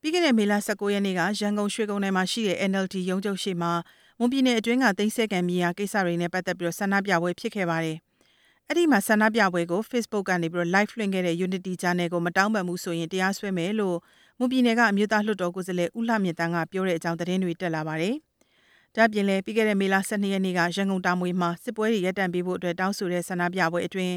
[0.00, 3.72] ပြီးခဲ့တဲ့မေလ19ရက်နေ့ကရန်ကုန်ရွှေကုန်းထဲမှာရှိတဲ့ NLD ရုံးချုပ်ရှိမှာ
[4.18, 7.96] မွန်ပြည်နယ်အတွင်းကသိမ်းဆည်းကံမြေယာကိစ္စတွေနဲ့ပတ်သက်ပြီးဆန္ဒပြပွဲဖြစ်ခဲ့ပါတယ်။
[8.68, 13.96] အဲ့ဒီမှာဆန္ဒပြပွဲကို Facebook ကနေပြီးတော့ live လွှင့်ခဲ့တဲ့ Unity Channel ကိုမတောင်းပန်ဘူးဆိုရင်တရားစွဲမယ်လို့
[14.38, 18.14] မွန်ပြည်နယ်ကအမျိုးသားလွှတ်တော်ကိုယ်စားလှယ်ဦးလှမြင့်တန်းကပြောတဲ့အကြောင်းသတင်းတွေတက်လာပါတယ်။
[18.94, 24.14] ဒါ့အပြင်လည်းပြီးခဲ့တဲ့မေလ12ရက်နေ့ကရန်ကုန်တာမွေမှာစစ်ပွဲတွေရပ်တန့်ပေးဖို့အတွက်တောင်းဆိုတဲ့ဆန္ဒပြပွဲအတွင်း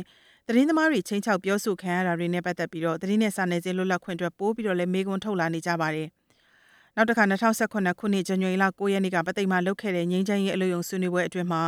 [0.47, 6.07] သတင်းသမားတွေချင်းချောက်ပြောဆိုခံရတာတွေနဲ့ပတ်သက်ပြီးတော့သတင်းနဲ့စာနယ်ဇင်းလွတ်လပ်ခွင့်အတွက်ပိုးပြီးတော့လည်းမေးခွန်းထုတ်လာနေကြပါတယ်။
[6.95, 11.63] နောက်တစ်ခါ2018ခုနှစ်ဇန်နဝါရီလ9ရက်နေ့ကပသိမ်မှာလုပ်ခဲ့တဲ့ငင်းချမ်းရေးအလို့ယုံဆွေးနွေးပွဲအတွင်းမှာ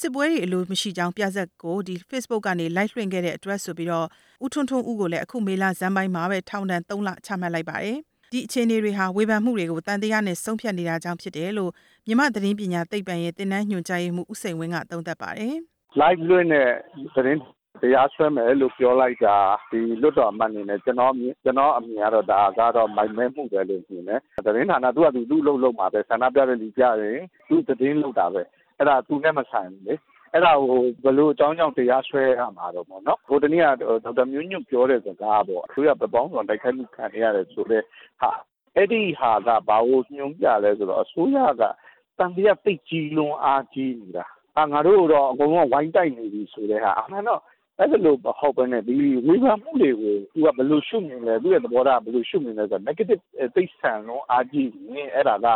[0.00, 4.06] စစ်ပွဲတွေအလိုမရှိကြောင်းပြဆက်ကိုဒီ Facebook ကနေ live လွှင့်ခဲ့တဲ့အတွက်ဆိုပြီးတော့
[4.44, 7.96] ဦးထွန်းထွန်းဦးကိုလည်းအခုမေလဇန်ပိုင်းမှာပဲထောင်ဒဏ်3လချမှတ်လိုက်ပါတယ်။
[8.32, 11.70] ဒီအခြေအနေတွေဟာဝေဖန်မှုတွေကိုတန်တရားနဲ့ဆုံးဖြတ်နေတာကြောင့်ဖြစ်တယ်လို့
[12.06, 15.54] မြမသတင်းပညာသိပ္ပံရဲ့တင်နန်းညွှန်ကြားရေးမှူးဦးစိန်ဝင်းကသုံးသပ်ပါတယ်။
[16.00, 16.68] live လွှင့်တဲ့
[17.14, 17.40] သတင်း
[17.82, 19.36] တရားစွဲမယ်လို့ ပြောလိုက်တာ
[19.70, 21.12] ဒီလွတ်တော်အမတ်အနေနဲ့ ကျွန်တော်
[21.44, 28.42] ကျွန်တော်အမြင်ကတော့ ဒါကတော့ မိုင်မဲမှုပဲလို့ မြင်တယ်။သတင်းဌာန သူကသူ သူ့လုံလုံမှာပဲ ဆန္ဒပြတဲ့လူကြရင် သူသတင်းလုပ်တာပဲ
[28.78, 29.94] အဲ့ဒါ သူနဲ့ မဆိုင်ဘူးလေ
[30.32, 37.84] အဲ့ဒါကိုဘလို့အကြောင်းကြောင့် တရားစွဲရမှာတော့ပေါ့နော် ဟိုတနေ့က ဒေါက်တာမျိုးညွန့်ပြောတဲ့စကားပေါ့သူကပပေါင်းဆောင်တိုက်ခိုက်မှုခံရတယ်ဆိုတော့
[38.20, 38.30] ဟာ
[38.76, 41.62] အဲ့ဒီဟာက ဘာလို့ညွှန်ပြလဲဆိုတော့ အစိုးရက
[42.18, 44.24] တန်တရားသိကြီးလွန်အားကြီးနေတာ
[44.58, 47.40] အာငါတို့တော့ အကုန်လုံးဝိုင်းတိုက်နေပြီဆိုတဲ့ဟာ အမှန်တော့
[47.78, 48.94] အဲ့ဒါလို့မဟုတ်ဘဲနဲ့ဒီ
[49.26, 53.20] ဝေဖန်မှုတွေကိုသူကဘယ်လိုရှုမြင်လဲသူရဲ့သဘောထားဘယ်လိုရှုမြင်လဲဆိုတော့ negative
[53.54, 55.46] သိဆန်လုံးအားကြီးရင်အဲ့ဒါက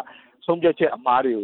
[0.46, 1.34] ဆုံးဖြတ်ချက်အမှားတွေ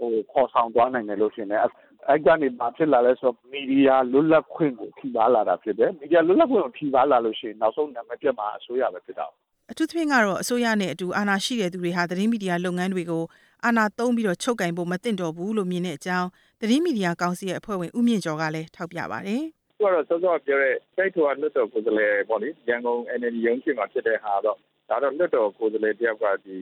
[0.04, 1.60] ိုဟိုခေါ်ဆောင်သွားနိုင်တယ်လို့ရှင်တယ်
[2.08, 9.26] အဲ့ကနေဘာဖြစ်လာလဲဆိုတော့မီဒီယာလွတ်လပ်ခွင့်ကိုထိပါလာတာဖြစ်တယ်မီဒီယာလွတ်လပ်ခွင့်ကိုထိပါလာလို့ရှိရင်နောက်ဆုံးနံပါတ်1မှာအစိုးရပဲဖြစ်တာ
[9.70, 13.24] အထူးသဖြင့်ကတော့အစိုးရနဲ့အတူအာဏာရှိတဲ့သူတွေဟာသတင်းမီဒီယာလုပ်ငန်းတွေကို
[13.64, 16.28] အာဏာသုံးပြီးတော့ချုပ်ကင်ဖို့မသင့်တော်ဘူးလို့မြင်တဲ့အကြောင်း
[16.60, 26.58] သတင်းမီဒီယာကောင်စီရဲ့အဖွဲ့ဝင်ဦးမြင့်ကျော်ကလည်းထောက်ပြပါတယ်။ခု ကတော့စောစောပြောတဲ့စိတ်ထွာလွတ်တော်ကိုယ်စားလှယ်ပေါ့လေရန်ကုန် NLD ရုံးရှိမှာဖြစ်တဲ့ဟာတော့ဒါတော့လွတ်တော်ကိုယ်စားလှယ်တယောက်ကဒီ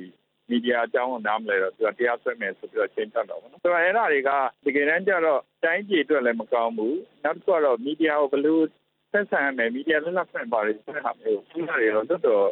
[0.51, 4.31] မီဒီယာအကြောင်းကိုနားမလဲတော့သူကတရားစွဲမယ်ဆိုပြီးတော့ချိန်ထွက်တော့ဗောနော်။ဆိုတော့အဲ့ဒါတွေက
[4.67, 8.61] တကယ်တမ်းကျတော့တိုင်းပြည်အတွက်လည်းမကောင်းဘူး။နောက်တစ်ခုကတော့မီဒီယာကိုဘယ်လို
[9.13, 12.49] ဆက်ဆံရမယ်မီဒီယာလွတ်လပ်ခွင့်ပါလေဆိုတဲ့ဟာမျိုးသူတွေတော့လွတ်တော်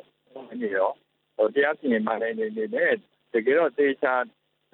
[0.63, 0.91] နေရော
[1.37, 2.93] ဟိုတရားစီရင်မှလည်းနေနေနဲ့
[3.33, 4.15] တကယ်တော့သေချာ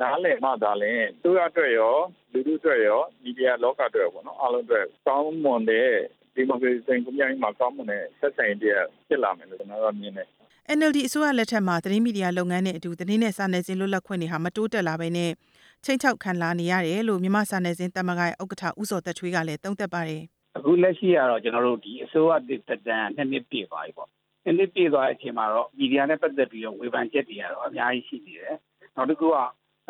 [0.01, 1.97] နားလည်မှသာလျှင်သူ့အတွက်ရော
[2.37, 5.91] လူထုအတွက်ရောမီဒီယာလောကအတွက်ပေါ့နော်အားလုံးအတွက်ကောင်းမွန်တဲ့
[6.35, 10.29] ဒီမိုကရေစီကွန်မြူနတီမှာကောင်းမွန်တဲ့ဆက်ဆံရေးတရားဖြစ်လာမယ်လို့ကျွန်တော်တို့မြင်တယ်
[10.79, 15.31] NLD အစိုးရလက်ထက်မှာသတင်းမီဒီယာလုပ်ငန်းနဲ့အတူသတင်းနဲ့စာနယ်ဇင်းလွတ်လပ်ခွင့်တွေဟာမတိုးတက်လာဘဲနဲ့
[15.85, 20.23] ချိန်ချောက်ခံလာနေရတယ်လို့မြန်မာစာနယ်ဇင်းတမဂိုင်ဥက္ကဋ္ဌဦးစောသက်ထွေးကလည်းသုံးသပ်ပါတယ်
[20.57, 24.09] အခုလက်ရှိကတော့ကျွန်တော်တို့ဒီအစိုးရတစ်တန်နှစ်နှစ်ပြည့်သွားပြီပေါ့
[24.45, 28.57] နှစ်နှစ်ပြည့်သွားတဲ့အချိန်မှာတော့မီဒီယာနဲ့ပတ်သက်ပြီးတော့ဝေဖန်ချက်တွေကတော့အများကြီးရှိနေတယ်
[28.97, 29.37] နောက်တစ်ခုက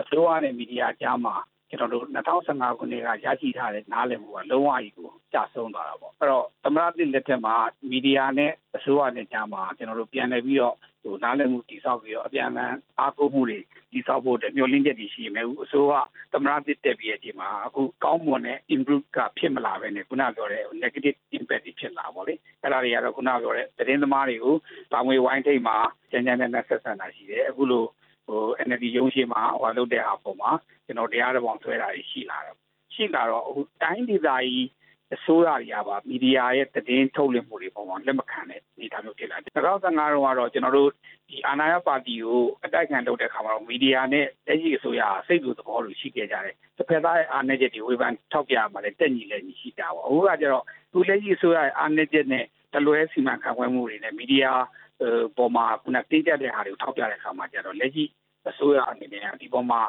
[0.01, 1.35] အစိုးရနဲ့မီဒီယာကြားမှာ
[1.71, 2.05] ကျွန်တော်တို့
[2.45, 7.55] 2015ခုနှစ်ကရရှိထားတဲ့နားလည်မှုကလုံးဝကြီးကိုကျဆုံးသွားတာပေါ့အဲ့တော့သမရတိလက်ထက်မှာ
[7.91, 13.59] မီဒီယာနဲ့အစိုးရနဲ့ကြားမှာကျွန်တော်တို့ပြန်လည်ပြီးတော့ဟိုနားလည်မှုတည်ဆောက်ပြီးတော့အပြန်အလှန်အားကိုးမှုတွေ
[13.93, 15.93] တည်ဆောက်ဖို့အတွက်မျှော်လင့်ချက်တွေရှိမယ်ဦးအစိုးရ
[16.33, 24.55] သမရတိတက်ပြီးတဲ့အချိန်မှာအခုကောင်းမွန်တဲ့ improve ကဖြစ်မလာပဲနဲ့ခုနပြောတဲ့ negative impact တွေဖြစ်လာပေါ့လေအဲ့ဒါတွေကတော့ခုနပြောတဲ့သတင်းသမားတွေကို
[24.93, 25.77] ဗာငွေဝိုင်းထိတ်မှာ
[26.11, 27.85] ကျန်းကျန်းနဲ့နဲ့ဆက်ဆံတာရှိတယ်အခုလို
[28.27, 30.51] ဟို NLD ရုံးရှိမှာဟိုလုပ်တဲ့အားပေါ်မှာ
[30.87, 32.59] ကျွန်တော်တရားတော်ပေါင်းဆွဲတာရှိလာတော့
[32.95, 34.67] ရှိလာတော့အခုတိုင်းဒေသကြီး
[35.15, 40.91] အစိုးရတွေကပါမီဒီယာရဲ့တည်င်းထုတ်လွှင့်မှုတွေပေါ်မှာလက်မခံတဲ့အနေအထားမျိုးဖြစ်လာတယ်။2015တုန်းကတော့ကျွန်တော်တို့
[41.29, 52.45] ဒီအာဏာရပါတီကိုအတိုက်ခံလုပ်တဲ့ခါမှာတော့မီဒီယာနဲ့လက်ရှိအစိုးရစိတ်တူသဘောလိုရှိခဲ့ကြတယ်။တစ်ဖက်သားရဲ့အာဏာချက်တွေဝေဖန်ထောက်ပြမှလည်းတက်ညီလည်းရှိတာပေါ့။အခုကကျတော့သူလက်ရှိအစိုးရရဲ့အာဏာချက်နဲ့
[52.75, 54.53] တလွဲစီမံခန့်ခွဲမှုတွေနဲ့မီဒီယာ
[55.37, 58.05] ပေါ်မှာခုနတင်းကျပ်တဲ့ဟာတွေကိုထောက်ပြတဲ့အခါမှာကျတော့လက်ရှိ
[58.51, 59.81] အစိုးရအနေနဲ့ဒီပေါ်မှာ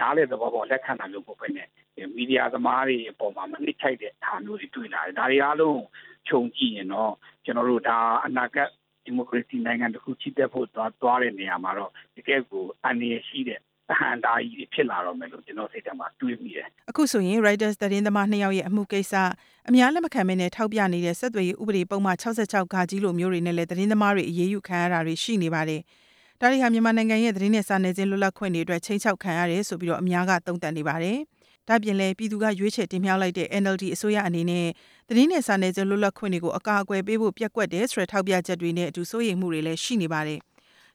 [0.00, 1.68] နားလေသဘောပေါ်လက်ခံတာမျိုးပုံပဲနဲ့
[2.16, 5.80] မီဒီယာသမားတွေအပေါ်မှာမနစ်ထိုက်တဲ့အားမျိုးတွေတွေ့လာတယ်ဒါတွေအားလုံး
[6.28, 7.12] ခြုံကြည့်ရင်တော့
[7.44, 8.68] ကျွန်တော်တို့ဒါအနာဂတ်
[9.04, 13.60] ဒီမိုကရေစီနိုင်ငံတစ်ခုချစ်တဲ့ဖို့သွားသွားတဲ့နေရာမှာတော့တကယ်ကိုအနေရရှိတဲ့
[13.92, 19.14] အဟံတားကြီးဖြစ်လာတော့မယ်လို့ကျွန်တော်စိတ်ထဲမှာတွေးမိတယ်အခုဆိုရင် Reuters သတင်းသမားနှစ်ယောက်ရဲ့အမှုကိစ္စ
[19.68, 25.80] အများလက်မခံမင်းနဲ့ထောက်ပြနေတဲ့ဆက်သွယ်ရေးဥပဒေပုံမှန်66ခါကြီးလိုမျိုးတွေနဲ့လည်းသတင်းသမားတွေအရေးယူခံရတာတွေရှိနေပါတယ်။
[26.40, 31.18] ဒါတွေဟာမြန်မာနိုင်ငံရဲ့သတင်းနဲ့စာနယ်ဇင်းလွတ်လပ်ခွင့်တွေအတွက်ချိန်ချောက်ခံရတယ်ဆိုပြီးတော့အများကသုံးသပ်နေပါတယ်။
[31.68, 34.66] ဒါပြင်လည်းပြည်သူကရွေးချယ်တင်မြှောက်လိုက်တဲ့ NLD အစိုးရအနေနဲ့
[35.08, 40.38] သတင်းနဲ့စာနယ်ဇင်းလွတ်လပ်ခွင့်တွေကိုအကာအကွယ်ပေးဖို့ပြက်ကွက်တယ်ဆိုတဲ့ထောက်ပြချက်တွေနဲ့အတူစိုးရိမ်မှုတွေလည်းရှိနေပါတယ်။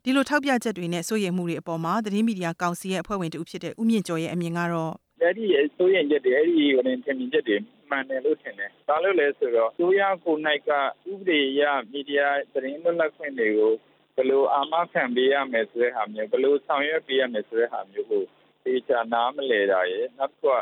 [0.07, 5.45] ဒီလိုထောက်ပြချက်တွေနဲ့စိုးရိမ်မှုတွေအပေါ်မှာသတင်းမီဒီယာကောင်စီရဲ့အဖွဲ့ဝင်တူဖြစ်တဲ့ဦးမြင့်ကျော်ရဲ့အမြင်ကတော့အဲ့ဒီ
[5.77, 7.55] စိုးရိမ်ချက်တွေအဲ့ဒီဟိုတင်ထင်မြင်ချက်တွေ
[7.89, 10.71] မှန်တယ်လို့ထင်တယ်။ဒါလို့လဲဆိုတော့စိုးရကိုနိုင်က
[11.11, 11.61] ဥပဒေရ
[11.91, 13.73] မီဒီယာသတင်းလွတ်လပ်ခွင့်တွေကို
[14.15, 18.23] ဘယ်လိုအာမခံပေးရမယ်ဆိုတဲ့ဟာမျိုးဘယ်လိုဆောင်ရွက်ပေးရမယ်ဆိုတဲ့ဟာမျိုးကို
[18.63, 20.57] သေချာနားမလည်တာရယ်နောက်တစ်ခုက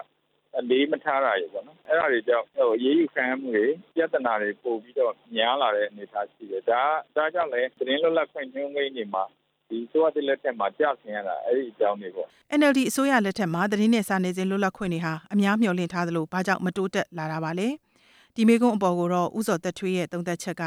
[0.59, 3.65] အလေးမထားတာရယ်ပေါ့နော်အဲ့ဒါတွေကြောင့်ဟိုရေးယူခံမှုတွေ
[3.95, 6.81] ပြဿနာတွေပို့ပြီးတော့များလာတဲ့အနေအထားရှိတယ်ဒါ
[7.15, 9.23] ဒါကြောင့်လည်းသတင်းလွတ်လပ်ခွင့်ညွှန်းကိန်းတွေမှာ
[9.69, 12.27] ဒီဒီဆိုရတဲ့လက်ထက်မှာကြာဆင်းရတာအဲ့ဒီအကြောင်းတွေပေါ့
[12.59, 17.67] NLD အစိုးရလက်ထက်မှာသတင်းနဲ့စာနယ်ဇင်းလွတ်လပ်ခွင့်တွေဟာအများမျှော်လင့်ထားသလိုဘာကြောင့်မတိုးတက်လာတာပါလဲ
[18.35, 20.63] ဒီမေကုန်းအပေါ်ကိုတော့ဥစော်သက်ထွေးရဲ့သုံးသက်ချက်က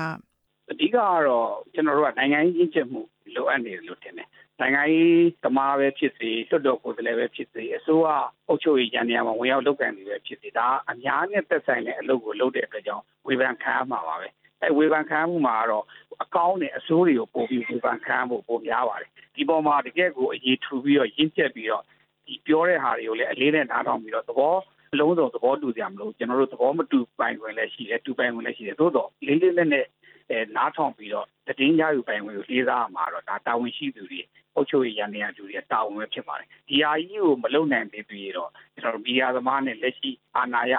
[0.70, 0.96] အဓိကက
[1.26, 3.00] တော့ကျွန်တော်တို့ကနိုင်ငံရေးရင်းချက်မှု
[3.34, 4.28] လိုအပ်နေတယ်လို့ထင်တယ်
[4.60, 8.08] နိုင်ငံရေးသမားပဲဖြစ်စေလွှတ်တော်ကိုယ်စားလှယ်ပဲဖြစ်စေအစိုးရ
[8.48, 14.28] အုပ်ချုပ်ရေးရန်နေရာမှာဝင်ရောက်လုပ်ကံနေပဲဖြစ်စေဒါအများနဲ့သက်ဆိုင်တဲ့အလုပ်ကိုလုပ်တဲ့အတွက်ကြောင့်ဝေဖန်ခံရမှာပါပဲ
[14.62, 15.84] အဲဝေဖန်ခံမှုမှာတော့
[16.22, 21.84] အကောင်းနဲ့အဆိုးတွေကိုပို့ပြီးဝေဖန်ခံဖို့ပိုများပါတယ်ဒီပေါ်မှာတကယ်ကိုအရေးထူပြီးတော့ရင့်ကျက်ပြီးတော့
[22.26, 24.54] ဒီပြောတဲ့ဟာတွေကိုလည်းအလေးနဲ့နားထောင်ပြီးတော့သဘော
[24.92, 29.86] အလုံးစုံသဘောတူကြမလို့ကျွန်တော်တို့သဘောမတူပိုင်ခွင့်လည်းရှိတယ်တူပိုင်ခွင့်လည်းရှိတယ်သို့တော့လေးလေးနဲ့နဲ့
[30.30, 31.26] အဲနားထောင်ပြီးတော့
[31.58, 34.20] တည်င်းရယူပိုင်ခွင့်ကိုလေးစားရမှာတော့ဒါတာဝန်ရှိသူတွေ
[34.54, 40.74] အုပ်ချုပ်ရေးရန်နေရသူတွေတာဝန်ပဲဖြစ်ပါတယ်ဒီဟာကြီးကိုမလုံနိုင်သေးပြီးတော့ကျွန်တော်တို့မီဒီယာသမားနဲ့လက်ရှိအာဏာရ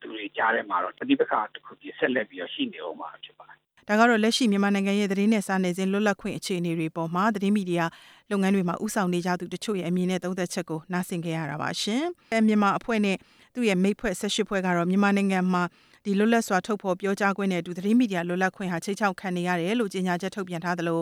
[0.00, 3.58] သူတွေကြားထဲမှာတော့တတိပခါတစ်ခုကြီးဆက်လက်ပြီးတော့ရှိနေအောင်မှာဖြစ်ပါတယ်
[3.88, 7.86] ဒါကတော့လက်ရှိမြန်မာနိုင်ငံရဲ့သတင်းနဲ့စာနယ်ဇင်းလွတ်လပ်ခွင့်အခြေအနေတွေပေါ်မှာသတင်းမီဒီယာ
[8.30, 12.02] လုပ်ငန်းတွေမှာဥဆောင်နေကြသူတချို့ရဲ့အမြင်နဲ့သုံးသက်ချက်ကိုနားဆင်ခဲ့ရတာပါရှင်။
[12.32, 13.16] အဲမြန်မာအဖွဲ့နဲ့
[13.54, 15.62] သူ့ရဲ့မိတ်ဖွဲ့ဆက်ရှိဖွဲ့ကတော့မြန်မာနိုင်ငံမှာ
[16.04, 21.00] ဒီလွတ်လပ်စွာထုတ်ဖော်ပြောကြားခွင့်နဲ့အတူသတင်းမီဒီယာလွတ်လပ်ခွင့်ဟာချိတ်ချောက်ခံနေရတယ်လို့ကြေညာချက်ထုတ်ပြန်ထားသလို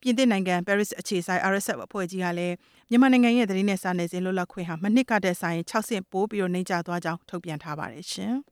[0.00, 2.54] ပြင်သစ်နိုင်ငံ Paris အခြေဆိုင် RSF အဖွဲ့ကြီးကလည်း
[2.90, 8.36] မြန်မာနိုင်ငံရဲ့သတင်းနဲ့စာနယ်ဇင်းလွတ်လပ်ခွင့်ဟာမနှစ်ကတည်းကဆိုင်6ဆင့်ပိုးပြီးတော့နှိမ့်ကျသွားကြောင်းထုတ်ပြန်ထားပါတယ်ရှင်။